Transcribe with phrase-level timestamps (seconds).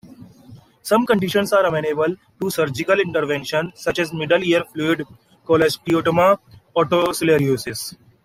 [0.81, 5.03] Some conditions are amenable to surgical intervention such as middle ear fluid,
[5.45, 6.39] cholesteatoma,
[6.75, 7.95] otosclerosis.